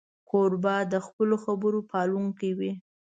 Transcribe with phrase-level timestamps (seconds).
[0.29, 2.71] کوربه د خپلو خبرو پالونکی وي.